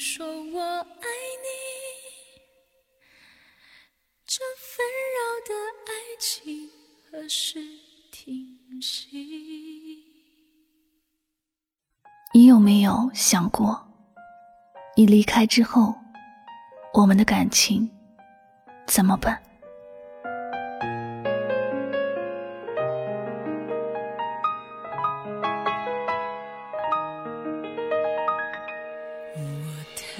[0.00, 1.08] 说我爱
[1.42, 1.50] 你，
[4.24, 6.70] 这纷扰的爱情
[7.04, 7.60] 何时
[8.10, 10.02] 停息？
[12.32, 13.86] 你有没有想过，
[14.96, 15.94] 你离开之后，
[16.94, 17.86] 我们的感情
[18.86, 19.42] 怎么办？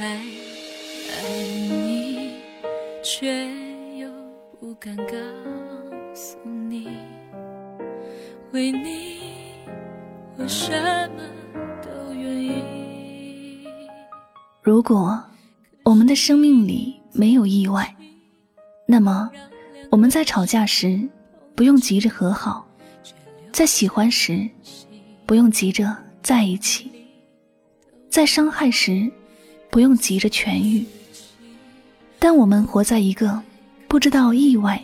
[0.00, 1.28] 太爱
[1.68, 2.32] 你，
[3.04, 3.46] 却
[3.98, 4.10] 又
[4.58, 5.12] 不敢告
[6.14, 6.88] 诉你，
[8.52, 9.18] 为你
[10.38, 10.70] 我什
[11.10, 11.22] 么
[11.82, 13.66] 都愿意。
[14.62, 15.22] 如果
[15.84, 17.94] 我们的生命里没有意外，
[18.86, 19.30] 那么
[19.90, 20.98] 我们在吵架时
[21.54, 22.66] 不用急着和好，
[23.52, 24.48] 在喜欢时
[25.26, 26.90] 不用急着在一起，
[28.08, 29.12] 在伤害时。
[29.70, 30.84] 不用急着痊愈，
[32.18, 33.40] 但我们活在一个
[33.86, 34.82] 不知道意外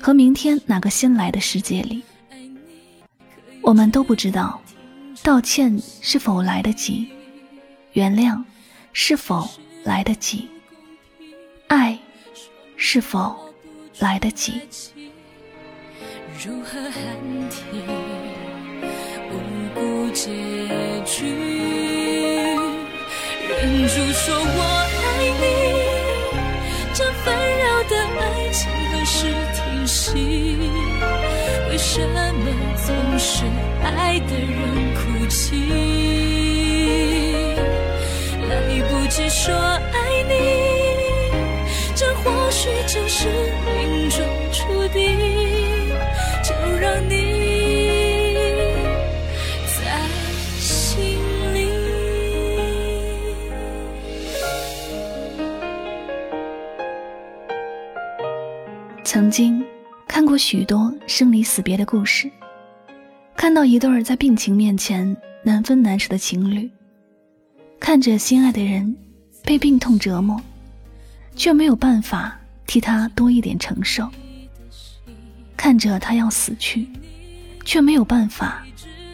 [0.00, 2.02] 和明天哪个先来的世界里。
[3.60, 4.60] 我们都不知道
[5.22, 7.08] 道歉是否来得及，
[7.92, 8.42] 原谅
[8.92, 9.46] 是否
[9.84, 10.48] 来得及，
[11.66, 11.98] 爱
[12.76, 13.36] 是否
[13.98, 14.62] 来得及。
[16.46, 17.02] 如何喊
[17.50, 17.82] 停
[19.30, 19.34] 无
[19.74, 20.30] 辜结
[21.04, 21.95] 局？
[23.58, 24.60] 忍住说我
[25.02, 25.04] 爱
[25.40, 25.44] 你，
[26.92, 28.60] 这纷扰的爱情
[28.92, 29.16] 何时
[29.54, 30.12] 停息？
[31.70, 32.16] 为什么
[32.76, 32.86] 总
[33.18, 33.44] 是
[33.82, 34.94] 爱的人
[60.36, 62.30] 看过许多生离死别的故事，
[63.34, 66.70] 看到一对儿在病情面前难分难舍的情侣，
[67.80, 68.94] 看着心爱的人
[69.44, 70.38] 被病痛折磨，
[71.36, 74.04] 却没有办法替他多一点承受；
[75.56, 76.86] 看着他要死去，
[77.64, 78.62] 却没有办法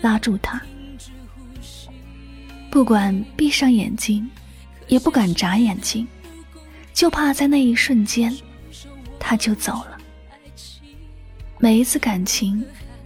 [0.01, 0.61] 拉住他。
[2.69, 4.29] 不管闭上眼睛，
[4.89, 6.05] 也不敢眨眼睛，
[6.93, 8.37] 就怕在那一瞬间，
[9.21, 9.92] 他就走了。
[11.63, 12.61] 每一次感情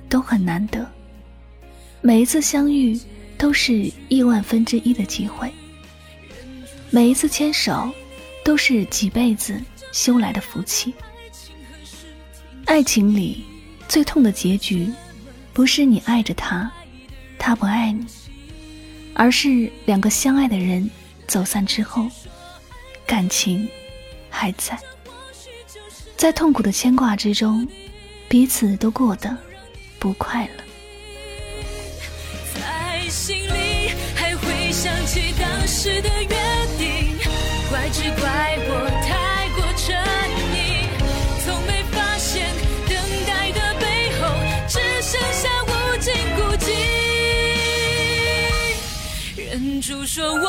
[0.08, 0.90] 都很难得，
[2.00, 2.98] 每一次相遇
[3.36, 5.52] 都是亿万分之一的机会，
[6.88, 7.92] 每一次牵手
[8.42, 9.60] 都是几辈子
[9.92, 10.94] 修来的福气。
[12.64, 13.44] 爱情里
[13.88, 14.90] 最痛的结局，
[15.52, 16.72] 不是你爱着他，
[17.38, 18.06] 他不爱你，
[19.12, 20.90] 而是两个相爱的人
[21.26, 22.08] 走散之后，
[23.06, 23.68] 感情
[24.30, 24.78] 还在，
[26.16, 27.68] 在痛苦的牵挂之中。
[28.28, 29.34] 彼此都过得
[29.98, 30.64] 不快乐，
[32.54, 36.36] 在心里还会想起当时的约
[36.76, 37.16] 定，
[37.70, 39.96] 怪只怪我太过沉
[40.52, 40.56] 溺，
[41.44, 42.50] 从没发现
[42.88, 44.26] 等待的背后
[44.68, 46.66] 只剩下无尽孤寂。
[49.36, 50.46] 忍住说我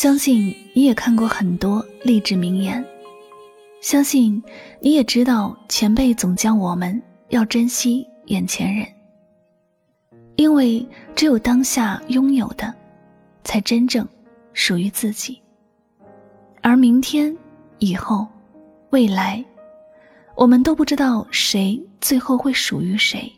[0.00, 2.86] 相信你也看过很多励志名言，
[3.80, 4.40] 相信
[4.80, 8.86] 你也知道前辈总教我们要珍惜眼前人。
[10.36, 10.86] 因为
[11.16, 12.72] 只有当下拥有的，
[13.42, 14.06] 才真正
[14.52, 15.42] 属于自己。
[16.62, 17.36] 而明天、
[17.80, 18.24] 以后、
[18.90, 19.44] 未来，
[20.36, 23.28] 我们都不知道谁最后会属于谁，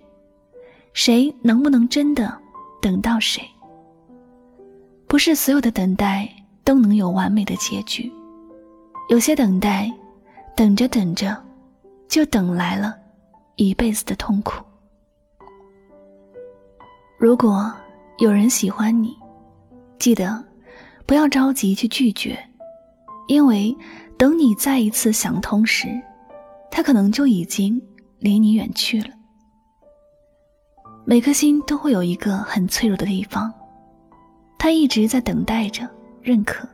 [0.92, 2.38] 谁能不能真的
[2.82, 3.42] 等到谁？
[5.06, 6.30] 不是所有的等待
[6.70, 8.12] 都能有完美的结局，
[9.08, 9.92] 有些等待，
[10.54, 11.36] 等着等着，
[12.06, 12.96] 就等来了
[13.56, 14.64] 一辈子的痛苦。
[17.18, 17.74] 如果
[18.18, 19.18] 有人喜欢你，
[19.98, 20.44] 记得
[21.06, 22.38] 不要着急去拒绝，
[23.26, 23.76] 因为
[24.16, 25.88] 等你再一次想通时，
[26.70, 27.82] 他可能就已经
[28.20, 29.10] 离你远去了。
[31.04, 33.52] 每颗心都会有一个很脆弱的地方，
[34.56, 35.90] 他一直在等待着
[36.22, 36.68] 认可，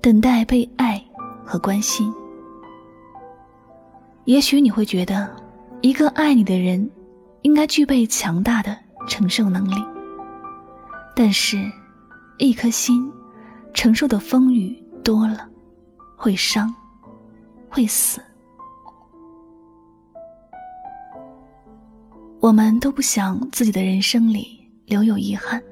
[0.00, 1.02] 等待被爱
[1.44, 2.12] 和关心。
[4.24, 5.34] 也许你会觉得，
[5.80, 6.88] 一个爱你的人，
[7.42, 8.76] 应该具备强大的
[9.08, 9.82] 承受能力。
[11.14, 11.70] 但是，
[12.38, 13.10] 一颗心
[13.72, 15.48] 承受的风雨多了，
[16.16, 16.74] 会伤，
[17.68, 18.20] 会死。
[22.40, 25.62] 我们都不想自己的人生里留有遗憾，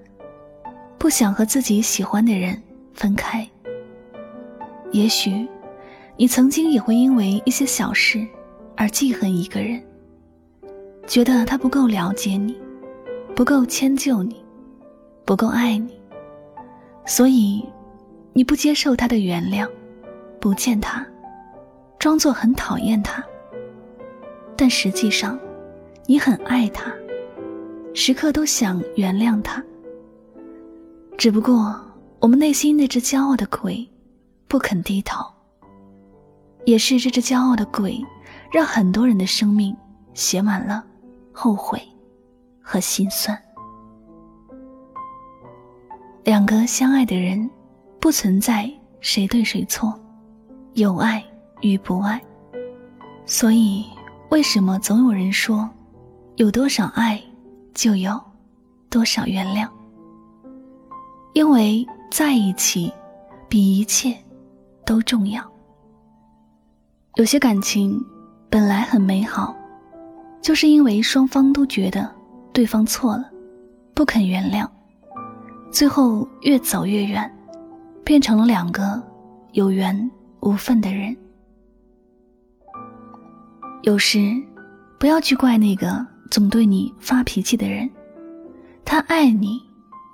[0.98, 2.60] 不想和自己喜欢的人
[2.98, 3.48] 分开。
[4.90, 5.48] 也许，
[6.16, 8.26] 你曾经也会因为一些小事。
[8.80, 9.82] 而记恨一个人，
[11.04, 12.56] 觉得他不够了解你，
[13.34, 14.36] 不够迁就你，
[15.24, 16.00] 不够爱你，
[17.04, 17.68] 所以
[18.32, 19.68] 你不接受他的原谅，
[20.38, 21.04] 不见他，
[21.98, 23.20] 装作很讨厌他。
[24.56, 25.36] 但实际上，
[26.06, 26.94] 你很爱他，
[27.94, 29.60] 时刻都想原谅他。
[31.16, 31.74] 只不过
[32.20, 33.88] 我们内心那只骄傲的鬼，
[34.46, 35.24] 不肯低头。
[36.64, 37.98] 也是这只骄傲的鬼。
[38.50, 39.76] 让很多人的生命
[40.14, 40.82] 写满了
[41.32, 41.78] 后悔
[42.62, 43.38] 和心酸。
[46.24, 47.48] 两个相爱的人，
[48.00, 49.92] 不存在谁对谁错，
[50.72, 51.22] 有爱
[51.60, 52.18] 与不爱。
[53.26, 53.84] 所以，
[54.30, 55.68] 为什么总有人说，
[56.36, 57.22] 有多少爱，
[57.74, 58.18] 就有
[58.88, 59.68] 多少原谅？
[61.34, 62.92] 因为在一起，
[63.48, 64.16] 比一切
[64.84, 65.42] 都重要。
[67.16, 68.04] 有些感情。
[68.50, 69.54] 本来很美好，
[70.40, 72.10] 就是因为双方都觉得
[72.50, 73.30] 对方错了，
[73.92, 74.66] 不肯原谅，
[75.70, 77.30] 最后越走越远，
[78.02, 79.02] 变成了两个
[79.52, 81.14] 有缘无分的人。
[83.82, 84.34] 有时，
[84.98, 87.86] 不要去怪那个总对你发脾气的人，
[88.82, 89.60] 他爱你，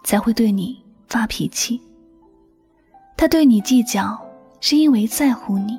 [0.02, 0.83] 才会对你
[1.14, 1.80] 发脾气。
[3.16, 4.20] 他对你计较，
[4.60, 5.78] 是因为在乎你。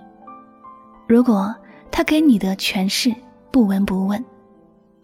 [1.06, 1.54] 如果。
[1.92, 3.10] 他给你的全是
[3.52, 4.22] 不闻不问，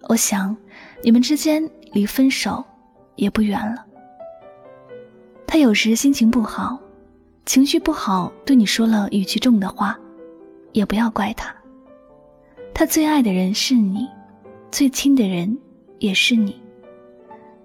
[0.10, 0.54] 我想，
[1.02, 1.64] 你们之间
[1.94, 2.62] 离分手
[3.16, 3.86] 也不远了。
[5.48, 6.78] 他有时心情不好，
[7.46, 9.98] 情绪不好，对你说了语气重的话，
[10.74, 11.56] 也不要怪他。
[12.74, 14.06] 他最爱的人是你，
[14.70, 15.58] 最亲的人
[16.00, 16.62] 也是你。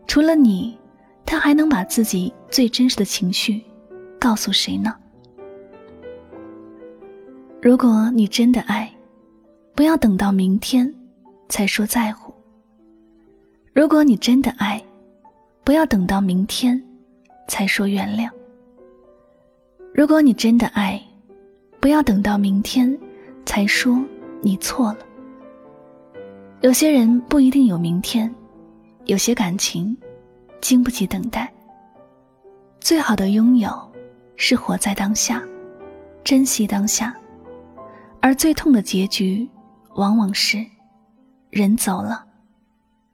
[0.06, 0.78] 除了你，
[1.26, 3.61] 他还能把自己最真实的情绪
[4.19, 4.94] 告诉谁呢？
[7.61, 8.90] 如果你真的爱，
[9.75, 10.94] 不要等到明天，
[11.49, 12.32] 才说在乎。
[13.75, 14.82] 如果你真的爱，
[15.64, 16.81] 不要等到明天，
[17.49, 18.31] 才说原谅。
[19.93, 21.02] 如果你真的爱，
[21.81, 22.96] 不要等到明天，
[23.44, 24.00] 才说
[24.40, 24.99] 你错了。
[26.62, 28.32] 有些人不一定有明天，
[29.06, 29.96] 有些感情，
[30.61, 31.53] 经不起等待。
[32.81, 33.93] 最好的拥有，
[34.37, 35.43] 是活在当下，
[36.23, 37.17] 珍惜当下，
[38.20, 39.49] 而最痛的结局。
[39.94, 40.62] 往往是，
[41.49, 42.23] 人走了，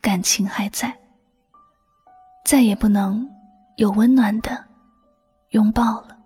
[0.00, 0.92] 感情还在，
[2.44, 3.30] 再也不能
[3.76, 4.64] 有温暖的
[5.50, 6.18] 拥抱了。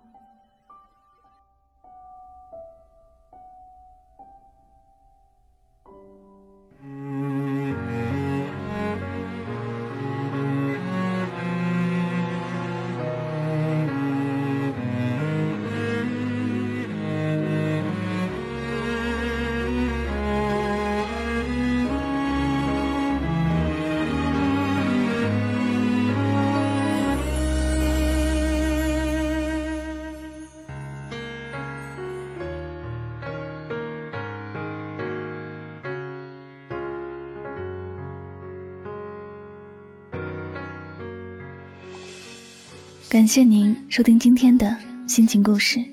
[43.17, 45.83] 感谢您收听今天的心情故事。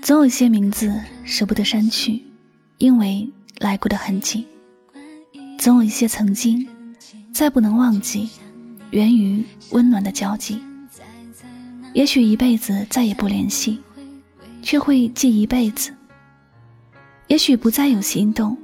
[0.00, 2.22] 总有一些名字舍不得删去，
[2.78, 3.28] 因为
[3.58, 4.46] 来过的痕迹；
[5.58, 6.66] 总有一些曾经
[7.34, 8.30] 再不能忘记，
[8.92, 10.62] 源于温暖的交集。
[11.92, 13.78] 也许一辈子再也不联系，
[14.62, 15.94] 却会记一辈子。
[17.26, 18.56] 也许不再有心动，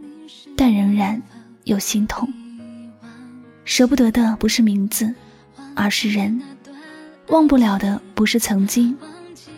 [0.57, 1.23] 但仍然
[1.65, 2.33] 有心痛。
[3.67, 5.15] 舍不得的不是名字，
[5.75, 6.41] 而是人。
[7.29, 8.97] 忘不了的不是曾经，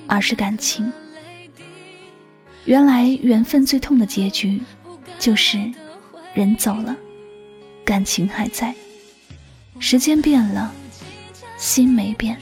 [0.06, 0.90] 而是感情。
[2.64, 4.60] 原来缘分最痛的结局，
[5.18, 5.58] 就是
[6.34, 6.96] 人走了，
[7.84, 8.74] 感情还在。
[9.78, 10.72] 时间变了，
[11.56, 12.36] 心没变。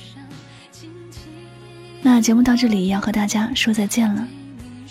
[2.02, 4.26] 那节目到这里要和大家说再见了。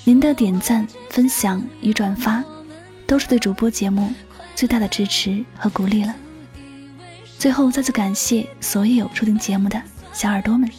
[0.04, 2.44] 您的点赞、分享与转发，
[3.08, 4.14] 都是对主播节目
[4.54, 6.14] 最大的支持和鼓励了。
[7.40, 9.82] 最后再次感谢所有收听节目的。
[10.16, 10.72] 小耳朵们，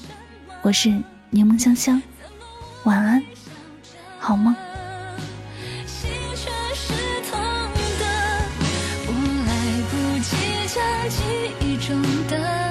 [0.62, 0.88] 我是
[1.28, 2.00] 柠檬香香。
[2.85, 3.23] 晚安，
[4.19, 4.57] 好吗？
[9.07, 9.12] 我
[9.47, 9.52] 来
[9.90, 10.37] 不及
[11.11, 11.21] 记
[11.61, 12.65] 忆中的。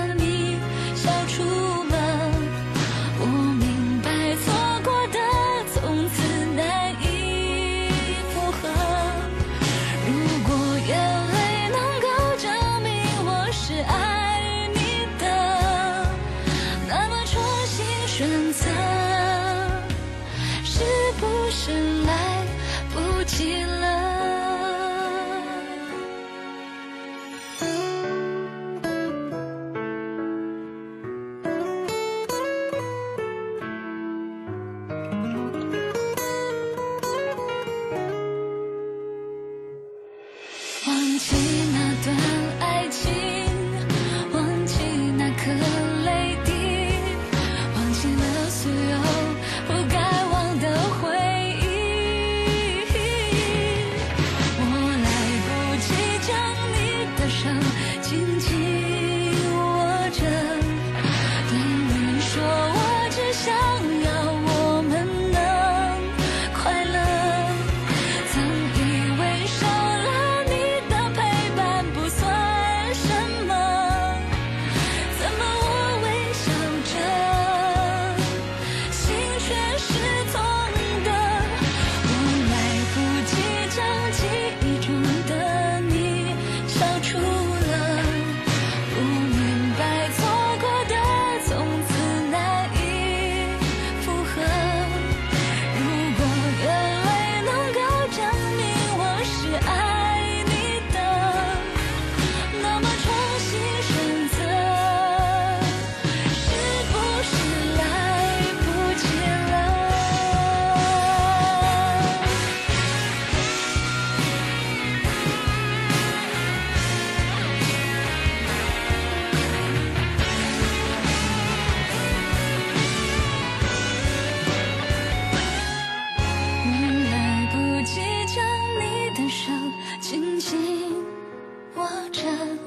[131.75, 132.57] 我真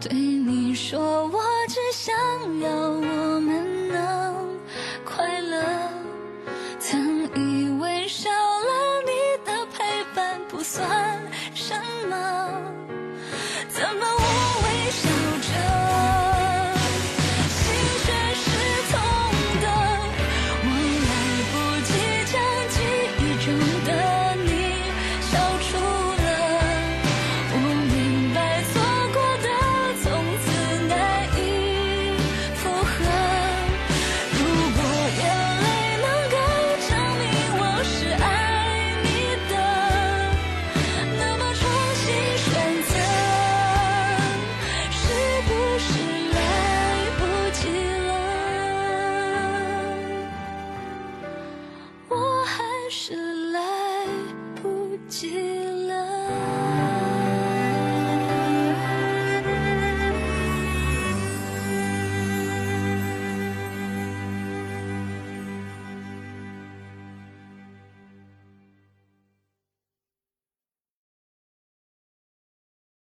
[0.00, 2.14] 对你说我只想
[2.60, 2.81] 要